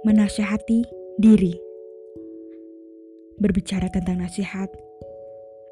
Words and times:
Menasihati 0.00 0.80
diri. 1.20 1.52
Berbicara 3.36 3.92
tentang 3.92 4.24
nasihat, 4.24 4.72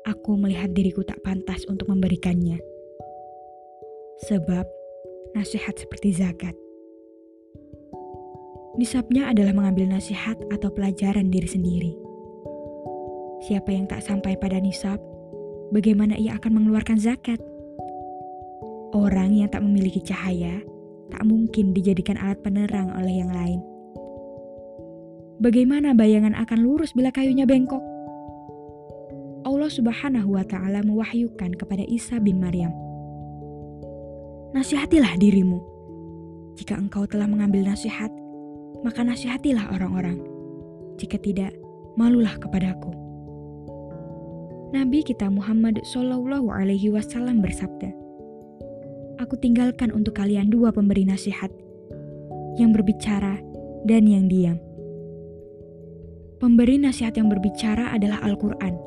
aku 0.04 0.36
melihat 0.36 0.68
diriku 0.76 1.00
tak 1.00 1.16
pantas 1.24 1.64
untuk 1.64 1.88
memberikannya. 1.88 2.60
Sebab 4.28 4.68
nasihat 5.32 5.80
seperti 5.80 6.12
zakat. 6.12 6.52
Nisabnya 8.76 9.32
adalah 9.32 9.56
mengambil 9.56 9.96
nasihat 9.96 10.36
atau 10.52 10.68
pelajaran 10.76 11.32
diri 11.32 11.48
sendiri. 11.48 11.92
Siapa 13.48 13.72
yang 13.72 13.88
tak 13.88 14.04
sampai 14.04 14.36
pada 14.36 14.60
nisab, 14.60 15.00
bagaimana 15.72 16.20
ia 16.20 16.36
akan 16.36 16.52
mengeluarkan 16.52 17.00
zakat? 17.00 17.40
Orang 18.92 19.32
yang 19.32 19.48
tak 19.48 19.64
memiliki 19.64 20.04
cahaya 20.04 20.60
tak 21.08 21.24
mungkin 21.24 21.72
dijadikan 21.72 22.20
alat 22.20 22.44
penerang 22.44 22.92
oleh 22.92 23.24
yang 23.24 23.32
lain. 23.32 23.77
Bagaimana 25.38 25.94
bayangan 25.94 26.34
akan 26.34 26.66
lurus 26.66 26.90
bila 26.90 27.14
kayunya 27.14 27.46
bengkok? 27.46 27.78
Allah 29.46 29.70
Subhanahu 29.70 30.34
wa 30.34 30.42
Ta'ala 30.42 30.82
mewahyukan 30.82 31.54
kepada 31.54 31.86
Isa 31.86 32.18
bin 32.18 32.42
Maryam, 32.42 32.74
"Nasihatilah 34.50 35.14
dirimu. 35.14 35.62
Jika 36.58 36.74
engkau 36.74 37.06
telah 37.06 37.30
mengambil 37.30 37.70
nasihat, 37.70 38.10
maka 38.82 39.06
nasihatilah 39.06 39.78
orang-orang. 39.78 40.18
Jika 40.98 41.22
tidak, 41.22 41.54
malulah 41.94 42.34
kepadaku." 42.42 42.90
Nabi 44.74 45.06
kita 45.06 45.30
Muhammad 45.30 45.86
Shallallahu 45.86 46.50
Alaihi 46.50 46.90
Wasallam 46.90 47.38
bersabda, 47.38 47.94
aku 49.22 49.38
tinggalkan 49.38 49.94
untuk 49.94 50.18
kalian 50.18 50.50
dua 50.50 50.74
pemberi 50.74 51.06
nasihat, 51.06 51.54
yang 52.58 52.74
berbicara 52.74 53.38
dan 53.86 54.02
yang 54.10 54.26
diam. 54.26 54.58
Pemberi 56.38 56.78
nasihat 56.78 57.18
yang 57.18 57.26
berbicara 57.26 57.90
adalah 57.90 58.22
Al-Quran, 58.22 58.78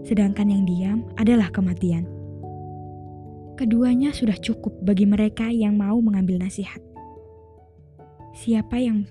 sedangkan 0.00 0.48
yang 0.48 0.64
diam 0.64 1.04
adalah 1.20 1.52
kematian. 1.52 2.08
Keduanya 3.60 4.16
sudah 4.16 4.32
cukup 4.40 4.72
bagi 4.80 5.04
mereka 5.04 5.52
yang 5.52 5.76
mau 5.76 6.00
mengambil 6.00 6.40
nasihat. 6.40 6.80
Siapa 8.32 8.80
yang 8.80 9.04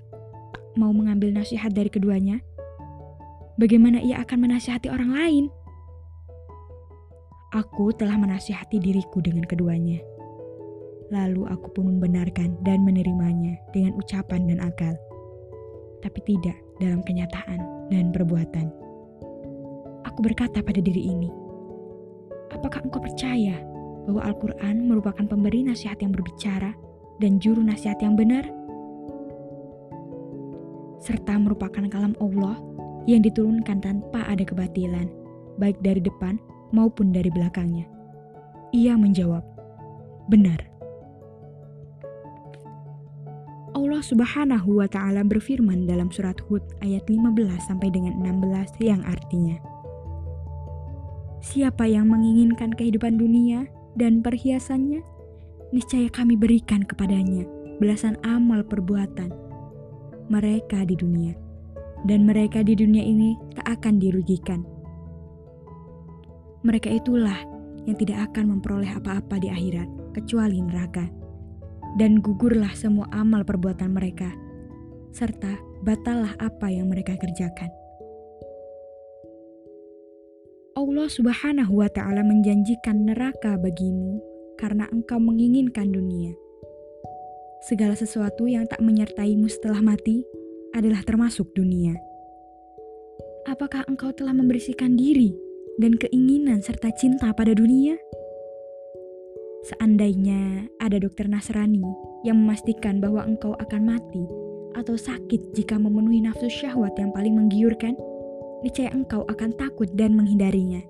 mau 0.74 0.90
mengambil 0.90 1.30
nasihat 1.30 1.70
dari 1.70 1.86
keduanya? 1.94 2.42
Bagaimana 3.54 4.02
ia 4.02 4.18
akan 4.26 4.50
menasihati 4.50 4.90
orang 4.90 5.14
lain? 5.14 5.44
Aku 7.54 7.94
telah 7.94 8.18
menasihati 8.18 8.82
diriku 8.82 9.22
dengan 9.22 9.46
keduanya. 9.46 10.02
Lalu 11.14 11.46
aku 11.46 11.70
pun 11.70 11.86
membenarkan 11.86 12.58
dan 12.66 12.82
menerimanya 12.82 13.62
dengan 13.70 13.94
ucapan 13.94 14.50
dan 14.50 14.58
akal, 14.58 14.98
tapi 16.02 16.18
tidak 16.26 16.63
dalam 16.84 17.00
kenyataan 17.00 17.88
dan 17.88 18.12
perbuatan. 18.12 18.68
Aku 20.04 20.20
berkata 20.20 20.60
pada 20.60 20.78
diri 20.78 21.08
ini, 21.10 21.32
apakah 22.52 22.84
engkau 22.84 23.00
percaya 23.00 23.56
bahwa 24.04 24.20
Al-Quran 24.20 24.84
merupakan 24.84 25.24
pemberi 25.24 25.64
nasihat 25.64 25.96
yang 26.04 26.12
berbicara 26.12 26.76
dan 27.18 27.40
juru 27.40 27.64
nasihat 27.64 27.96
yang 28.04 28.14
benar? 28.14 28.44
Serta 31.00 31.36
merupakan 31.40 31.84
kalam 31.88 32.12
Allah 32.20 32.60
yang 33.08 33.20
diturunkan 33.24 33.80
tanpa 33.80 34.24
ada 34.28 34.44
kebatilan, 34.44 35.08
baik 35.60 35.76
dari 35.84 36.00
depan 36.00 36.40
maupun 36.72 37.12
dari 37.12 37.28
belakangnya. 37.32 37.88
Ia 38.72 38.96
menjawab, 38.96 39.44
benar. 40.28 40.73
Subhanahu 44.04 44.84
wa 44.84 44.88
taala 44.88 45.24
berfirman 45.24 45.88
dalam 45.88 46.12
surat 46.12 46.36
Hud 46.44 46.60
ayat 46.84 47.08
15 47.08 47.40
sampai 47.64 47.88
dengan 47.88 48.12
16 48.20 48.76
yang 48.84 49.00
artinya 49.00 49.56
Siapa 51.40 51.88
yang 51.88 52.12
menginginkan 52.12 52.76
kehidupan 52.76 53.16
dunia 53.16 53.64
dan 53.96 54.20
perhiasannya 54.20 55.00
niscaya 55.72 56.12
kami 56.12 56.36
berikan 56.36 56.84
kepadanya 56.84 57.48
belasan 57.80 58.20
amal 58.28 58.60
perbuatan 58.60 59.32
mereka 60.28 60.84
di 60.88 60.96
dunia. 60.96 61.36
Dan 62.04 62.28
mereka 62.28 62.60
di 62.60 62.76
dunia 62.76 63.00
ini 63.00 63.32
tak 63.56 63.80
akan 63.80 63.96
dirugikan. 63.96 64.60
Mereka 66.60 66.92
itulah 66.92 67.40
yang 67.88 67.96
tidak 67.96 68.28
akan 68.32 68.56
memperoleh 68.56 68.92
apa-apa 68.92 69.40
di 69.40 69.48
akhirat 69.48 69.88
kecuali 70.12 70.60
neraka 70.60 71.23
dan 71.94 72.18
gugurlah 72.18 72.74
semua 72.74 73.06
amal 73.14 73.46
perbuatan 73.46 73.94
mereka, 73.94 74.30
serta 75.14 75.54
batallah 75.86 76.34
apa 76.42 76.66
yang 76.70 76.90
mereka 76.90 77.14
kerjakan. 77.14 77.70
Allah 80.74 81.06
Subhanahu 81.06 81.78
wa 81.78 81.86
Ta'ala 81.86 82.26
menjanjikan 82.26 83.06
neraka 83.06 83.54
bagimu 83.54 84.18
karena 84.58 84.90
engkau 84.90 85.22
menginginkan 85.22 85.94
dunia. 85.94 86.34
Segala 87.62 87.94
sesuatu 87.94 88.50
yang 88.50 88.66
tak 88.66 88.82
menyertaimu 88.82 89.46
setelah 89.46 89.78
mati 89.80 90.26
adalah 90.74 91.00
termasuk 91.06 91.54
dunia. 91.54 91.94
Apakah 93.46 93.86
engkau 93.86 94.10
telah 94.10 94.34
membersihkan 94.34 94.98
diri 94.98 95.30
dan 95.78 95.94
keinginan 95.94 96.58
serta 96.58 96.90
cinta 96.98 97.30
pada 97.30 97.54
dunia? 97.54 97.94
Seandainya 99.64 100.68
ada 100.76 101.00
dokter 101.00 101.24
Nasrani 101.24 101.80
yang 102.20 102.36
memastikan 102.36 103.00
bahwa 103.00 103.24
engkau 103.24 103.56
akan 103.56 103.96
mati 103.96 104.28
atau 104.76 104.92
sakit 104.92 105.56
jika 105.56 105.80
memenuhi 105.80 106.20
nafsu 106.20 106.52
syahwat 106.52 106.92
yang 107.00 107.08
paling 107.16 107.32
menggiurkan, 107.32 107.96
niscaya 108.60 108.92
engkau 108.92 109.24
akan 109.24 109.56
takut 109.56 109.88
dan 109.96 110.12
menghindarinya. 110.20 110.84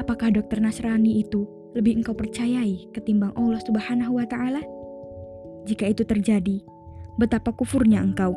Apakah 0.00 0.32
dokter 0.32 0.64
Nasrani 0.64 1.20
itu 1.20 1.44
lebih 1.76 2.00
engkau 2.00 2.16
percayai 2.16 2.88
ketimbang 2.96 3.36
Allah 3.36 3.60
Subhanahu 3.60 4.16
wa 4.16 4.24
taala? 4.24 4.64
Jika 5.68 5.92
itu 5.92 6.08
terjadi, 6.08 6.64
betapa 7.20 7.52
kufurnya 7.52 8.00
engkau. 8.00 8.32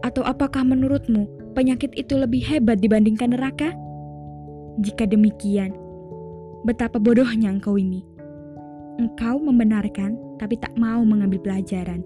Atau 0.00 0.24
apakah 0.24 0.64
menurutmu 0.64 1.52
penyakit 1.52 1.92
itu 1.92 2.16
lebih 2.16 2.40
hebat 2.40 2.80
dibandingkan 2.80 3.36
neraka? 3.36 3.76
Jika 4.80 5.04
demikian, 5.04 5.76
Betapa 6.60 7.00
bodohnya 7.00 7.48
engkau 7.48 7.80
ini. 7.80 8.04
Engkau 9.00 9.40
membenarkan 9.40 10.16
tapi 10.36 10.60
tak 10.60 10.76
mau 10.76 11.00
mengambil 11.04 11.40
pelajaran. 11.40 12.04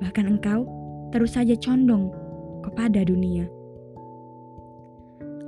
Bahkan 0.00 0.24
engkau 0.24 0.64
terus 1.12 1.36
saja 1.36 1.52
condong 1.60 2.08
kepada 2.64 3.04
dunia. 3.04 3.44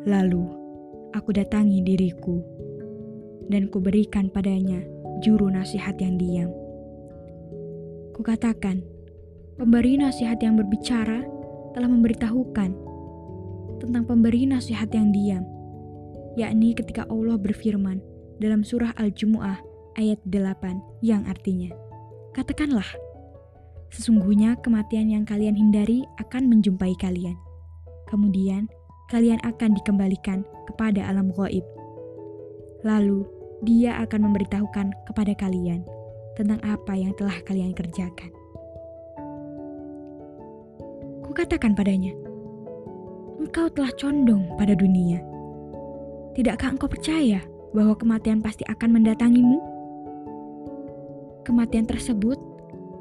Lalu 0.05 0.45
aku 1.17 1.33
datangi 1.33 1.81
diriku 1.85 2.41
dan 3.49 3.69
kuberikan 3.73 4.29
padanya 4.29 4.81
juru 5.25 5.49
nasihat 5.49 5.97
yang 5.99 6.21
diam. 6.21 6.53
Kukatakan, 8.13 8.85
pemberi 9.57 9.97
nasihat 9.97 10.39
yang 10.45 10.57
berbicara 10.61 11.25
telah 11.73 11.89
memberitahukan 11.91 12.71
tentang 13.79 14.05
pemberi 14.05 14.47
nasihat 14.49 14.91
yang 14.91 15.11
diam, 15.15 15.45
yakni 16.35 16.75
ketika 16.75 17.07
Allah 17.11 17.39
berfirman, 17.39 18.03
dalam 18.39 18.63
surah 18.63 18.95
Al-Jumu'ah 18.99 19.59
ayat 19.99 20.23
8 20.27 21.03
yang 21.03 21.27
artinya, 21.27 21.75
Katakanlah, 22.39 22.87
sesungguhnya 23.91 24.55
kematian 24.63 25.11
yang 25.11 25.27
kalian 25.27 25.59
hindari 25.59 26.07
akan 26.23 26.47
menjumpai 26.47 26.95
kalian. 27.03 27.35
Kemudian, 28.07 28.71
kalian 29.11 29.43
akan 29.43 29.75
dikembalikan 29.75 30.47
kepada 30.71 31.03
alam 31.11 31.35
gaib. 31.35 31.67
Lalu, 32.87 33.27
dia 33.67 33.99
akan 34.07 34.31
memberitahukan 34.31 34.95
kepada 35.11 35.35
kalian 35.35 35.83
tentang 36.39 36.63
apa 36.63 36.95
yang 36.95 37.11
telah 37.19 37.35
kalian 37.43 37.75
kerjakan. 37.75 38.31
Kukatakan 41.27 41.75
padanya, 41.75 42.15
engkau 43.43 43.67
telah 43.75 43.91
condong 43.99 44.47
pada 44.55 44.79
dunia. 44.79 45.19
Tidakkah 46.39 46.79
engkau 46.79 46.87
percaya 46.87 47.43
bahwa 47.79 47.95
kematian 47.95 48.43
pasti 48.43 48.67
akan 48.67 48.99
mendatangimu? 48.99 49.63
Kematian 51.47 51.87
tersebut 51.87 52.35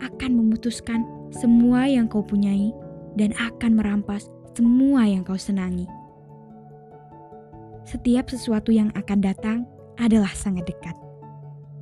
akan 0.05 0.37
memutuskan 0.37 1.01
semua 1.33 1.89
yang 1.89 2.05
kau 2.05 2.21
punyai 2.21 2.69
dan 3.17 3.33
akan 3.41 3.73
merampas 3.73 4.29
semua 4.53 5.09
yang 5.09 5.25
kau 5.25 5.33
senangi. 5.33 5.89
Setiap 7.89 8.29
sesuatu 8.29 8.69
yang 8.69 8.93
akan 8.93 9.17
datang 9.17 9.65
adalah 9.97 10.29
sangat 10.37 10.69
dekat, 10.69 10.93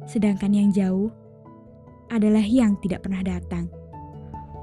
sedangkan 0.07 0.55
yang 0.55 0.71
jauh 0.71 1.11
adalah 2.07 2.47
yang 2.47 2.79
tidak 2.79 3.03
pernah 3.03 3.19
datang. 3.27 3.67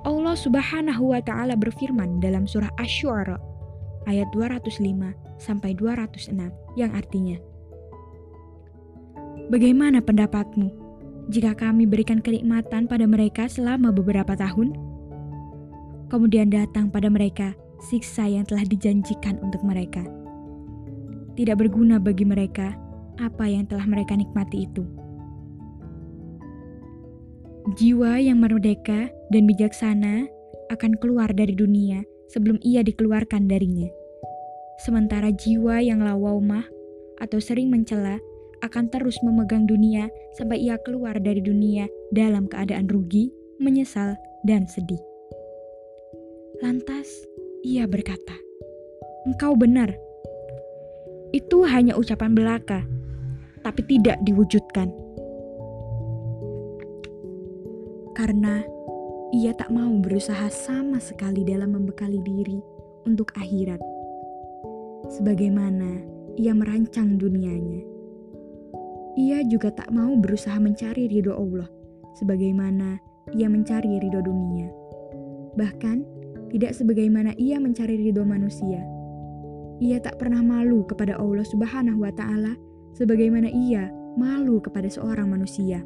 Allah 0.08 0.34
Subhanahu 0.34 1.12
wa 1.12 1.20
taala 1.20 1.52
berfirman 1.52 2.24
dalam 2.24 2.48
surah 2.48 2.72
Asy-Syu'ara 2.80 3.36
ayat 4.08 4.32
205 4.32 4.80
sampai 5.36 5.76
206 5.76 6.32
yang 6.80 6.90
artinya 6.96 7.38
Bagaimana 9.50 9.98
pendapatmu 9.98 10.70
jika 11.26 11.58
kami 11.58 11.88
berikan 11.88 12.22
kenikmatan 12.22 12.86
pada 12.86 13.08
mereka 13.10 13.50
selama 13.50 13.90
beberapa 13.90 14.38
tahun? 14.38 14.70
Kemudian 16.06 16.52
datang 16.52 16.92
pada 16.92 17.10
mereka 17.10 17.56
siksa 17.82 18.28
yang 18.30 18.46
telah 18.46 18.62
dijanjikan 18.62 19.42
untuk 19.42 19.64
mereka. 19.66 20.06
Tidak 21.34 21.56
berguna 21.56 21.98
bagi 21.98 22.22
mereka 22.22 22.76
apa 23.18 23.48
yang 23.48 23.66
telah 23.66 23.88
mereka 23.88 24.14
nikmati 24.14 24.68
itu. 24.68 24.84
Jiwa 27.74 28.20
yang 28.22 28.38
merdeka 28.42 29.10
dan 29.32 29.42
bijaksana 29.48 30.28
akan 30.70 30.92
keluar 31.00 31.30
dari 31.32 31.56
dunia 31.56 32.04
sebelum 32.30 32.60
ia 32.62 32.84
dikeluarkan 32.84 33.50
darinya. 33.50 33.88
Sementara 34.82 35.30
jiwa 35.30 35.78
yang 35.78 36.02
lawaumah 36.02 36.66
atau 37.22 37.38
sering 37.38 37.70
mencela 37.70 38.18
akan 38.62 38.86
terus 38.94 39.18
memegang 39.26 39.66
dunia 39.66 40.06
sampai 40.38 40.62
ia 40.62 40.78
keluar 40.86 41.18
dari 41.18 41.42
dunia 41.42 41.90
dalam 42.14 42.46
keadaan 42.46 42.86
rugi, 42.86 43.34
menyesal, 43.58 44.14
dan 44.46 44.70
sedih. 44.70 45.02
Lantas 46.62 47.26
ia 47.66 47.90
berkata, 47.90 48.38
"Engkau 49.26 49.58
benar. 49.58 49.90
Itu 51.34 51.66
hanya 51.66 51.98
ucapan 51.98 52.38
belaka, 52.38 52.86
tapi 53.66 53.82
tidak 53.90 54.22
diwujudkan." 54.22 54.94
Karena 58.14 58.62
ia 59.34 59.50
tak 59.58 59.74
mau 59.74 59.90
berusaha 59.98 60.46
sama 60.52 61.02
sekali 61.02 61.42
dalam 61.42 61.74
membekali 61.74 62.22
diri 62.22 62.62
untuk 63.10 63.34
akhirat. 63.34 63.82
Sebagaimana 65.18 65.98
ia 66.38 66.54
merancang 66.54 67.18
dunianya 67.18 67.91
ia 69.12 69.44
juga 69.44 69.68
tak 69.68 69.92
mau 69.92 70.16
berusaha 70.16 70.56
mencari 70.56 71.04
ridho 71.04 71.36
Allah, 71.36 71.68
sebagaimana 72.16 72.96
ia 73.36 73.44
mencari 73.44 74.00
ridho 74.00 74.24
dunia. 74.24 74.72
Bahkan, 75.52 75.96
tidak 76.48 76.72
sebagaimana 76.72 77.36
ia 77.36 77.60
mencari 77.60 78.00
ridho 78.00 78.24
manusia. 78.24 78.80
Ia 79.84 80.00
tak 80.00 80.16
pernah 80.16 80.40
malu 80.40 80.88
kepada 80.88 81.20
Allah 81.20 81.44
Subhanahu 81.44 82.00
wa 82.00 82.12
Ta'ala, 82.12 82.56
sebagaimana 82.96 83.52
ia 83.52 83.92
malu 84.16 84.64
kepada 84.64 84.88
seorang 84.88 85.28
manusia. 85.28 85.84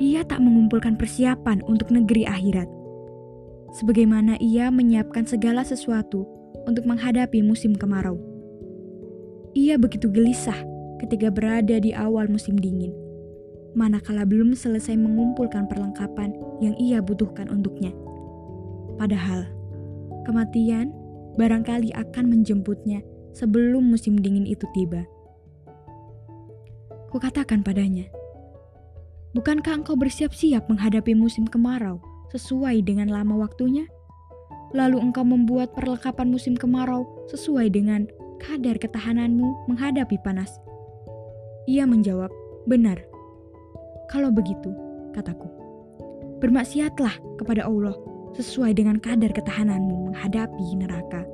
Ia 0.00 0.24
tak 0.24 0.40
mengumpulkan 0.40 0.96
persiapan 0.96 1.60
untuk 1.68 1.92
negeri 1.92 2.24
akhirat, 2.24 2.66
sebagaimana 3.76 4.40
ia 4.40 4.72
menyiapkan 4.72 5.28
segala 5.28 5.68
sesuatu 5.68 6.24
untuk 6.64 6.88
menghadapi 6.88 7.44
musim 7.44 7.76
kemarau. 7.76 8.16
Ia 9.54 9.78
begitu 9.78 10.10
gelisah 10.10 10.73
ketika 11.04 11.28
berada 11.28 11.76
di 11.76 11.92
awal 11.92 12.26
musim 12.32 12.56
dingin, 12.56 12.90
manakala 13.76 14.24
belum 14.24 14.56
selesai 14.56 14.96
mengumpulkan 14.96 15.68
perlengkapan 15.68 16.32
yang 16.64 16.72
ia 16.80 17.04
butuhkan 17.04 17.52
untuknya. 17.52 17.92
Padahal, 18.96 19.44
kematian 20.24 20.90
barangkali 21.36 21.92
akan 21.92 22.24
menjemputnya 22.30 23.04
sebelum 23.36 23.84
musim 23.84 24.16
dingin 24.16 24.48
itu 24.48 24.64
tiba. 24.72 25.04
Kukatakan 27.12 27.60
padanya, 27.60 28.08
Bukankah 29.34 29.82
engkau 29.82 29.98
bersiap-siap 29.98 30.70
menghadapi 30.70 31.10
musim 31.18 31.42
kemarau 31.42 31.98
sesuai 32.30 32.86
dengan 32.86 33.10
lama 33.10 33.34
waktunya? 33.42 33.82
Lalu 34.70 35.10
engkau 35.10 35.26
membuat 35.26 35.74
perlengkapan 35.74 36.30
musim 36.30 36.54
kemarau 36.54 37.02
sesuai 37.34 37.66
dengan 37.74 38.06
kadar 38.38 38.78
ketahananmu 38.78 39.66
menghadapi 39.66 40.22
panas. 40.22 40.54
Ia 41.64 41.88
menjawab, 41.88 42.28
"Benar." 42.68 43.00
Kalau 44.12 44.28
begitu, 44.28 44.68
kataku, 45.16 45.48
bermaksiatlah 46.44 47.16
kepada 47.40 47.64
Allah 47.64 47.96
sesuai 48.36 48.76
dengan 48.76 49.00
kadar 49.00 49.32
ketahananmu 49.32 50.12
menghadapi 50.12 50.76
neraka, 50.76 51.24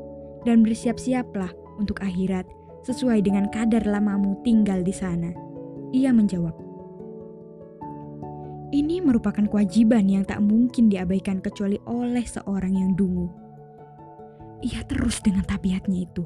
dan 0.47 0.63
bersiap-siaplah 0.63 1.51
untuk 1.83 1.99
akhirat 1.99 2.47
sesuai 2.87 3.27
dengan 3.27 3.51
kadar 3.51 3.83
lamamu 3.83 4.39
tinggal 4.47 4.81
di 4.87 4.95
sana. 4.95 5.35
Ia 5.91 6.15
menjawab, 6.15 6.55
ini 8.71 9.03
merupakan 9.03 9.43
kewajiban 9.51 10.07
yang 10.07 10.23
tak 10.23 10.39
mungkin 10.39 10.87
diabaikan 10.87 11.43
kecuali 11.43 11.75
oleh 11.91 12.23
seorang 12.23 12.79
yang 12.79 12.95
dungu. 12.95 13.27
Ia 14.63 14.87
terus 14.87 15.19
dengan 15.19 15.43
tabiatnya 15.43 16.07
itu. 16.07 16.23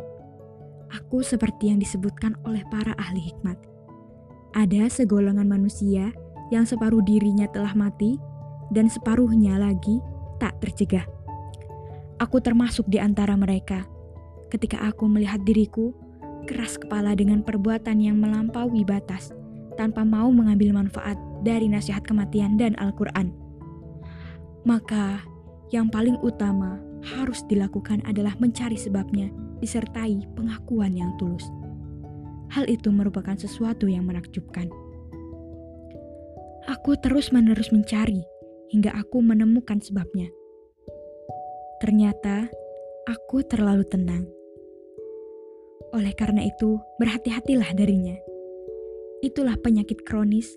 Aku 0.92 1.24
seperti 1.24 1.72
yang 1.72 1.80
disebutkan 1.80 2.36
oleh 2.44 2.60
para 2.68 2.92
ahli 3.00 3.32
hikmat 3.32 3.56
ada 4.54 4.86
segolongan 4.86 5.50
manusia 5.50 6.14
yang 6.54 6.62
separuh 6.62 7.02
dirinya 7.02 7.50
telah 7.50 7.74
mati 7.74 8.22
dan 8.70 8.86
separuhnya 8.86 9.58
lagi 9.58 9.98
tak 10.38 10.54
tercegah. 10.62 11.02
Aku 12.22 12.38
termasuk 12.38 12.86
di 12.86 13.02
antara 13.02 13.34
mereka. 13.34 13.82
Ketika 14.54 14.78
aku 14.86 15.10
melihat 15.10 15.42
diriku 15.42 15.90
keras 16.46 16.78
kepala 16.78 17.18
dengan 17.18 17.42
perbuatan 17.42 17.98
yang 17.98 18.22
melampaui 18.22 18.86
batas 18.86 19.34
tanpa 19.74 20.06
mau 20.06 20.30
mengambil 20.30 20.70
manfaat 20.70 21.18
dari 21.42 21.66
nasihat 21.66 22.06
kematian 22.06 22.54
dan 22.54 22.78
Al-Quran. 22.78 23.34
Maka 24.62 25.26
yang 25.74 25.90
paling 25.90 26.14
utama 26.22 26.78
harus 27.02 27.42
dilakukan 27.50 28.06
adalah 28.06 28.38
mencari 28.38 28.78
sebabnya 28.78 29.34
disertai 29.58 30.22
pengakuan 30.38 30.94
yang 30.94 31.10
tulus 31.18 31.50
hal 32.52 32.68
itu 32.68 32.92
merupakan 32.92 33.36
sesuatu 33.38 33.88
yang 33.88 34.04
menakjubkan. 34.04 34.68
Aku 36.64 36.96
terus-menerus 36.96 37.72
mencari 37.72 38.24
hingga 38.72 38.92
aku 38.96 39.20
menemukan 39.20 39.80
sebabnya. 39.84 40.32
Ternyata 41.80 42.48
aku 43.04 43.44
terlalu 43.44 43.84
tenang. 43.84 44.24
Oleh 45.92 46.10
karena 46.16 46.42
itu, 46.48 46.80
berhati-hatilah 46.98 47.70
darinya. 47.76 48.16
Itulah 49.22 49.54
penyakit 49.60 50.02
kronis 50.02 50.48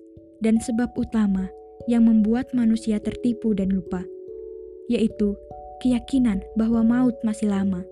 dan 0.41 0.57
sebab 0.57 0.95
utama 0.97 1.51
yang 1.85 2.07
membuat 2.07 2.51
manusia 2.55 2.97
tertipu 2.97 3.53
dan 3.53 3.69
lupa, 3.69 4.01
yaitu 4.89 5.37
keyakinan 5.83 6.41
bahwa 6.57 6.81
maut 6.81 7.15
masih 7.21 7.51
lama 7.51 7.85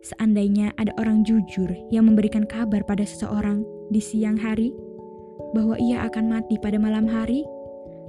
Seandainya 0.00 0.72
ada 0.80 0.96
orang 0.96 1.28
jujur 1.28 1.68
yang 1.92 2.08
memberikan 2.08 2.48
kabar 2.48 2.80
pada 2.88 3.04
seseorang 3.04 3.60
di 3.92 4.00
siang 4.00 4.40
hari 4.40 4.72
bahwa 5.52 5.76
ia 5.76 6.08
akan 6.08 6.32
mati 6.32 6.56
pada 6.56 6.80
malam 6.80 7.04
hari, 7.04 7.44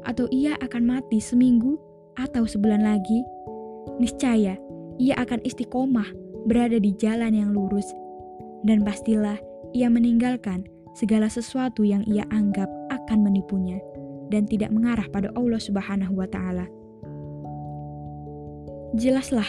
atau 0.07 0.25
ia 0.31 0.55
akan 0.63 0.97
mati 0.97 1.19
seminggu 1.19 1.75
atau 2.15 2.47
sebulan 2.47 2.81
lagi, 2.81 3.21
niscaya 3.99 4.55
ia 4.97 5.15
akan 5.19 5.43
istiqomah 5.43 6.07
berada 6.47 6.79
di 6.79 6.95
jalan 6.95 7.35
yang 7.35 7.51
lurus, 7.51 7.85
dan 8.63 8.87
pastilah 8.87 9.35
ia 9.75 9.91
meninggalkan 9.91 10.63
segala 10.95 11.27
sesuatu 11.27 11.83
yang 11.83 12.03
ia 12.07 12.23
anggap 12.31 12.67
akan 12.91 13.19
menipunya 13.25 13.79
dan 14.31 14.47
tidak 14.47 14.71
mengarah 14.71 15.07
pada 15.11 15.27
Allah 15.35 15.59
Subhanahu 15.59 16.15
wa 16.15 16.27
Ta'ala. 16.27 16.65
Jelaslah 18.95 19.47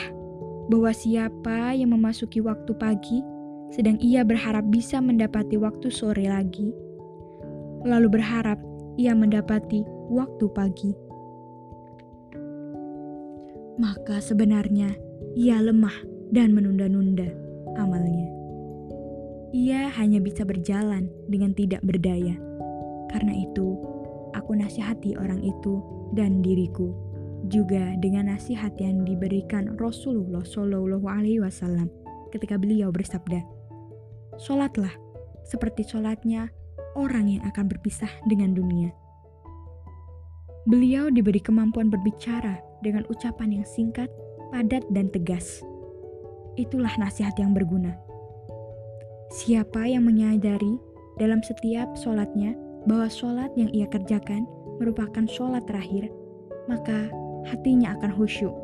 bahwa 0.70 0.92
siapa 0.94 1.74
yang 1.74 1.94
memasuki 1.94 2.38
waktu 2.38 2.72
pagi, 2.78 3.18
sedang 3.72 3.98
ia 3.98 4.22
berharap 4.22 4.68
bisa 4.68 5.00
mendapati 5.00 5.58
waktu 5.58 5.88
sore 5.88 6.28
lagi, 6.28 6.70
lalu 7.82 8.20
berharap 8.20 8.60
ia 9.00 9.16
mendapati 9.16 9.82
waktu 10.12 10.46
pagi. 10.52 10.92
Maka 13.80 14.20
sebenarnya 14.20 14.92
ia 15.34 15.58
lemah 15.58 15.96
dan 16.30 16.52
menunda-nunda 16.52 17.26
amalnya. 17.80 18.28
Ia 19.52 19.88
hanya 20.00 20.20
bisa 20.20 20.44
berjalan 20.44 21.08
dengan 21.28 21.52
tidak 21.52 21.80
berdaya. 21.84 22.36
Karena 23.12 23.36
itu, 23.36 23.76
aku 24.32 24.56
nasihati 24.56 25.16
orang 25.16 25.44
itu 25.44 25.80
dan 26.16 26.40
diriku 26.40 27.11
juga 27.52 27.92
dengan 28.00 28.32
nasihat 28.32 28.72
yang 28.80 29.04
diberikan 29.04 29.76
Rasulullah 29.76 30.40
Shallallahu 30.40 31.04
Alaihi 31.04 31.44
Wasallam 31.44 31.92
ketika 32.32 32.56
beliau 32.56 32.88
bersabda, 32.88 33.44
"Sholatlah 34.40 34.96
seperti 35.44 35.84
sholatnya 35.84 36.48
orang 36.96 37.28
yang 37.28 37.44
akan 37.44 37.68
berpisah 37.68 38.08
dengan 38.24 38.56
dunia." 38.56 38.96
Beliau 40.64 41.12
diberi 41.12 41.44
kemampuan 41.44 41.92
berbicara 41.92 42.56
dengan 42.80 43.04
ucapan 43.12 43.60
yang 43.60 43.66
singkat, 43.68 44.08
padat, 44.48 44.88
dan 44.88 45.12
tegas. 45.12 45.60
Itulah 46.56 46.96
nasihat 46.96 47.36
yang 47.36 47.52
berguna. 47.52 47.92
Siapa 49.32 49.84
yang 49.84 50.08
menyadari 50.08 50.80
dalam 51.20 51.44
setiap 51.44 51.92
sholatnya 52.00 52.56
bahwa 52.88 53.10
sholat 53.12 53.52
yang 53.58 53.68
ia 53.74 53.90
kerjakan 53.90 54.48
merupakan 54.78 55.24
sholat 55.28 55.66
terakhir, 55.66 56.08
maka 56.70 57.10
hatinya 57.48 57.94
akan 57.98 58.10
khusyuk, 58.14 58.54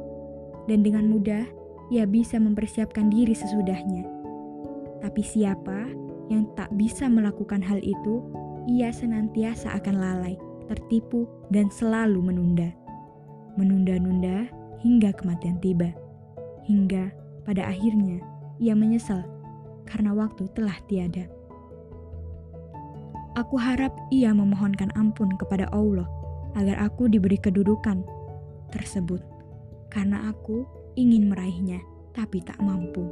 dan 0.71 0.85
dengan 0.85 1.09
mudah 1.09 1.45
ia 1.89 2.05
bisa 2.05 2.37
mempersiapkan 2.37 3.09
diri 3.09 3.33
sesudahnya. 3.33 4.05
Tapi 5.01 5.23
siapa 5.25 5.89
yang 6.29 6.45
tak 6.59 6.69
bisa 6.77 7.09
melakukan 7.09 7.65
hal 7.65 7.81
itu, 7.81 8.21
ia 8.69 8.93
senantiasa 8.93 9.73
akan 9.81 9.97
lalai, 9.97 10.35
tertipu, 10.69 11.25
dan 11.49 11.73
selalu 11.73 12.21
menunda. 12.21 12.69
Menunda-nunda 13.57 14.47
hingga 14.85 15.17
kematian 15.17 15.57
tiba. 15.65 15.91
Hingga 16.69 17.11
pada 17.49 17.65
akhirnya 17.65 18.21
ia 18.61 18.77
menyesal 18.77 19.25
karena 19.89 20.13
waktu 20.13 20.45
telah 20.53 20.77
tiada. 20.85 21.25
Aku 23.41 23.57
harap 23.57 23.95
ia 24.13 24.35
memohonkan 24.35 24.93
ampun 24.99 25.33
kepada 25.41 25.71
Allah 25.73 26.05
agar 26.59 26.77
aku 26.85 27.09
diberi 27.09 27.39
kedudukan 27.41 28.03
tersebut, 28.71 29.21
karena 29.89 30.31
aku 30.33 30.65
ingin 30.99 31.31
meraihnya 31.31 31.81
tapi 32.13 32.43
tak 32.43 32.59
mampu. 32.59 33.07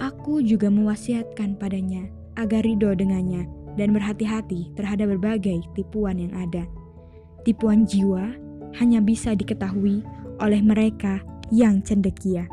Aku 0.00 0.40
juga 0.40 0.72
mewasiatkan 0.72 1.60
padanya 1.60 2.08
agar 2.40 2.64
ridho 2.64 2.96
dengannya 2.96 3.44
dan 3.76 3.92
berhati-hati 3.92 4.72
terhadap 4.74 5.14
berbagai 5.16 5.62
tipuan 5.76 6.18
yang 6.18 6.32
ada. 6.34 6.64
Tipuan 7.44 7.84
jiwa 7.86 8.32
hanya 8.80 8.98
bisa 9.04 9.36
diketahui 9.36 10.02
oleh 10.40 10.60
mereka 10.64 11.20
yang 11.52 11.84
cendekia. 11.84 12.48